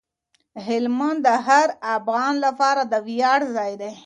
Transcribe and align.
هلمند 0.67 1.19
د 1.27 1.29
هر 1.47 1.67
افغان 1.95 2.33
لپاره 2.45 2.81
د 2.91 2.93
ویاړ 3.07 3.39
ځای 3.55 3.73
دی. 3.81 3.91